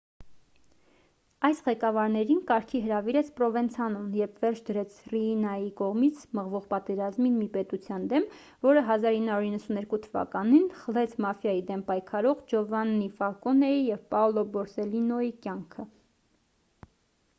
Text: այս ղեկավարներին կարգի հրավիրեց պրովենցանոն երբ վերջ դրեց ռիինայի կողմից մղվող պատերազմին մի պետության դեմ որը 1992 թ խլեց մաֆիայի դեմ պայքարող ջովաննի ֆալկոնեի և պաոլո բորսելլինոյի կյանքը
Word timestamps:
այս 1.47 1.59
ղեկավարներին 1.65 2.39
կարգի 2.51 2.79
հրավիրեց 2.85 3.27
պրովենցանոն 3.39 4.05
երբ 4.19 4.39
վերջ 4.45 4.61
դրեց 4.69 4.95
ռիինայի 5.11 5.67
կողմից 5.81 6.23
մղվող 6.39 6.65
պատերազմին 6.71 7.35
մի 7.41 7.45
պետության 7.57 8.07
դեմ 8.15 8.25
որը 8.67 8.83
1992 8.95 10.63
թ 10.71 10.79
խլեց 10.87 11.15
մաֆիայի 11.27 11.61
դեմ 11.69 11.83
պայքարող 11.91 12.41
ջովաննի 12.55 13.11
ֆալկոնեի 13.21 13.77
և 13.91 14.01
պաոլո 14.15 14.45
բորսելլինոյի 14.57 15.31
կյանքը 15.47 15.87